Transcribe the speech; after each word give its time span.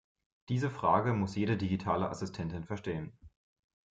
Diese 0.49 0.71
Frage 0.71 1.13
muss 1.13 1.35
jede 1.35 1.57
digitale 1.57 2.09
Assistentin 2.09 2.63
verstehen. 2.65 3.15